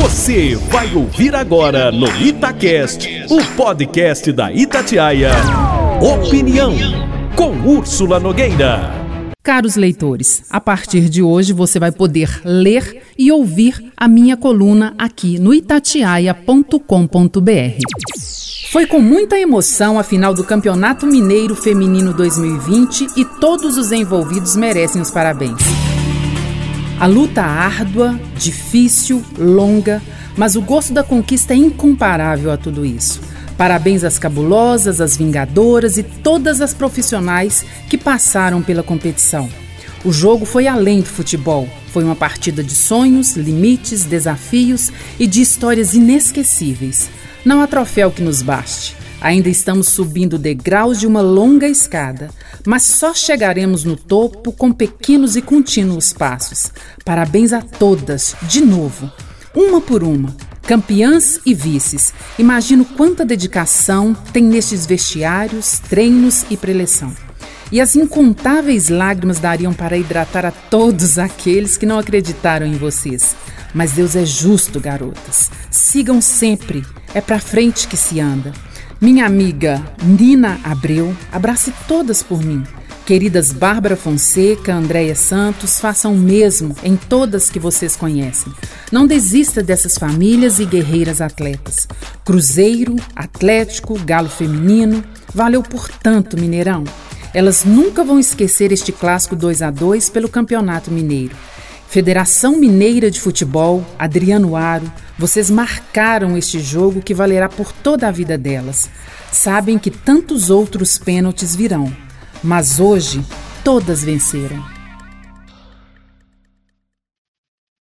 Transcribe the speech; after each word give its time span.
Você 0.00 0.54
vai 0.54 0.94
ouvir 0.94 1.34
agora 1.34 1.90
no 1.90 2.06
Itacast, 2.06 3.26
o 3.28 3.44
podcast 3.56 4.30
da 4.30 4.52
Itatiaia. 4.52 5.32
Opinião 6.00 6.72
com 7.34 7.50
Úrsula 7.68 8.20
Nogueira. 8.20 8.92
Caros 9.42 9.74
leitores, 9.74 10.44
a 10.50 10.60
partir 10.60 11.08
de 11.08 11.20
hoje 11.20 11.52
você 11.52 11.80
vai 11.80 11.90
poder 11.90 12.40
ler 12.44 13.02
e 13.18 13.32
ouvir 13.32 13.92
a 13.96 14.06
minha 14.06 14.36
coluna 14.36 14.94
aqui 14.96 15.36
no 15.36 15.52
itatiaia.com.br. 15.52 16.78
Foi 18.70 18.86
com 18.86 19.00
muita 19.00 19.36
emoção 19.36 19.98
a 19.98 20.04
final 20.04 20.32
do 20.32 20.44
Campeonato 20.44 21.08
Mineiro 21.08 21.56
Feminino 21.56 22.14
2020 22.14 23.08
e 23.16 23.24
todos 23.24 23.76
os 23.76 23.90
envolvidos 23.90 24.54
merecem 24.54 25.02
os 25.02 25.10
parabéns. 25.10 25.97
A 27.00 27.06
luta 27.06 27.42
árdua, 27.42 28.18
difícil, 28.36 29.24
longa, 29.38 30.02
mas 30.36 30.56
o 30.56 30.60
gosto 30.60 30.92
da 30.92 31.04
conquista 31.04 31.54
é 31.54 31.56
incomparável 31.56 32.50
a 32.50 32.56
tudo 32.56 32.84
isso. 32.84 33.20
Parabéns 33.56 34.02
às 34.02 34.18
cabulosas, 34.18 35.00
às 35.00 35.16
vingadoras 35.16 35.96
e 35.96 36.02
todas 36.02 36.60
as 36.60 36.74
profissionais 36.74 37.64
que 37.88 37.96
passaram 37.96 38.60
pela 38.62 38.82
competição. 38.82 39.48
O 40.04 40.12
jogo 40.12 40.44
foi 40.44 40.66
além 40.66 40.98
do 41.00 41.06
futebol. 41.06 41.68
Foi 41.92 42.02
uma 42.02 42.16
partida 42.16 42.64
de 42.64 42.74
sonhos, 42.74 43.36
limites, 43.36 44.04
desafios 44.04 44.90
e 45.20 45.26
de 45.28 45.40
histórias 45.40 45.94
inesquecíveis. 45.94 47.10
Não 47.44 47.62
há 47.62 47.68
troféu 47.68 48.10
que 48.10 48.22
nos 48.22 48.42
baste. 48.42 48.96
Ainda 49.20 49.48
estamos 49.48 49.88
subindo 49.88 50.38
degraus 50.38 51.00
de 51.00 51.06
uma 51.06 51.20
longa 51.20 51.66
escada, 51.66 52.30
mas 52.64 52.84
só 52.84 53.12
chegaremos 53.12 53.82
no 53.82 53.96
topo 53.96 54.52
com 54.52 54.72
pequenos 54.72 55.34
e 55.34 55.42
contínuos 55.42 56.12
passos. 56.12 56.70
Parabéns 57.04 57.52
a 57.52 57.60
todas, 57.60 58.36
de 58.42 58.60
novo, 58.60 59.10
uma 59.54 59.80
por 59.80 60.04
uma, 60.04 60.36
campeãs 60.62 61.40
e 61.44 61.52
vices. 61.52 62.14
Imagino 62.38 62.84
quanta 62.84 63.24
dedicação 63.24 64.14
tem 64.32 64.44
nestes 64.44 64.86
vestiários, 64.86 65.80
treinos 65.80 66.44
e 66.48 66.56
preleção. 66.56 67.12
E 67.72 67.80
as 67.80 67.96
incontáveis 67.96 68.88
lágrimas 68.88 69.40
dariam 69.40 69.74
para 69.74 69.98
hidratar 69.98 70.46
a 70.46 70.50
todos 70.50 71.18
aqueles 71.18 71.76
que 71.76 71.84
não 71.84 71.98
acreditaram 71.98 72.66
em 72.66 72.76
vocês. 72.76 73.34
Mas 73.74 73.92
Deus 73.92 74.16
é 74.16 74.24
justo, 74.24 74.80
garotas. 74.80 75.50
Sigam 75.70 76.20
sempre. 76.20 76.84
É 77.12 77.20
para 77.20 77.38
frente 77.38 77.86
que 77.86 77.96
se 77.96 78.20
anda. 78.20 78.52
Minha 79.00 79.26
amiga 79.26 79.80
Nina 80.02 80.58
Abreu, 80.64 81.16
abrace 81.30 81.72
todas 81.86 82.20
por 82.20 82.42
mim. 82.42 82.64
Queridas 83.06 83.52
Bárbara 83.52 83.96
Fonseca, 83.96 84.74
Andréia 84.74 85.14
Santos, 85.14 85.78
façam 85.78 86.14
o 86.14 86.18
mesmo 86.18 86.74
em 86.82 86.96
todas 86.96 87.48
que 87.48 87.60
vocês 87.60 87.94
conhecem. 87.94 88.52
Não 88.90 89.06
desista 89.06 89.62
dessas 89.62 89.96
famílias 89.96 90.58
e 90.58 90.64
guerreiras 90.64 91.20
atletas. 91.20 91.86
Cruzeiro, 92.24 92.96
Atlético, 93.14 93.96
Galo 94.00 94.28
Feminino, 94.28 95.04
valeu 95.32 95.62
por 95.62 95.88
tanto, 95.88 96.36
Mineirão. 96.36 96.82
Elas 97.32 97.64
nunca 97.64 98.02
vão 98.02 98.18
esquecer 98.18 98.72
este 98.72 98.90
clássico 98.90 99.36
2 99.36 99.62
a 99.62 99.70
2 99.70 100.10
pelo 100.10 100.28
Campeonato 100.28 100.90
Mineiro. 100.90 101.36
Federação 101.88 102.58
Mineira 102.58 103.10
de 103.10 103.18
Futebol, 103.18 103.82
Adriano 103.98 104.54
Aro, 104.54 104.92
vocês 105.18 105.48
marcaram 105.48 106.36
este 106.36 106.60
jogo 106.60 107.00
que 107.00 107.14
valerá 107.14 107.48
por 107.48 107.72
toda 107.72 108.06
a 108.06 108.10
vida 108.10 108.36
delas. 108.36 108.90
Sabem 109.32 109.78
que 109.78 109.90
tantos 109.90 110.50
outros 110.50 110.98
pênaltis 110.98 111.56
virão, 111.56 111.90
mas 112.44 112.78
hoje 112.78 113.24
todas 113.64 114.04
venceram. 114.04 114.77